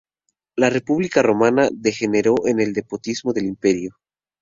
[0.55, 3.97] La República romana degeneró en el despotismo del Imperio.